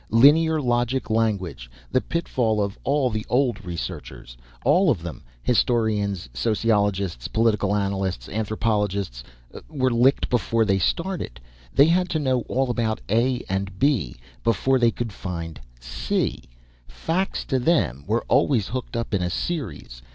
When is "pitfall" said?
2.01-2.59